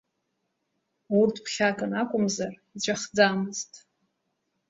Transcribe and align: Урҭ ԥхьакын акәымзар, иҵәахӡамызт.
Урҭ 1.19 1.35
ԥхьакын 1.43 1.91
акәымзар, 2.01 2.53
иҵәахӡамызт. 2.75 3.71